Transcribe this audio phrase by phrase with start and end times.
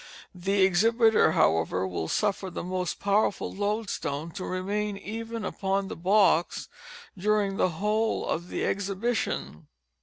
[0.33, 6.67] The exhibiter, however, will suffer the most powerful loadstone to remain even upon the box
[7.15, 9.67] during the whole of the exhibition.